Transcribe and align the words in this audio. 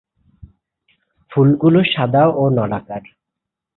ফুলগুলো 1.31 1.79
সাদা 1.93 2.23
ও 2.35 2.43
নলাকার। 2.49 3.03